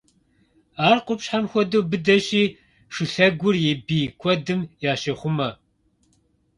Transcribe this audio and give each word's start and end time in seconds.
Ар 0.89 0.97
къупщхьэм 1.05 1.45
хуэдэу 1.51 1.83
быдэщи, 1.89 2.43
шылъэгур 2.93 3.55
и 3.69 3.73
бий 3.85 4.07
куэдым 4.19 4.61
ящехъумэ. 4.91 5.49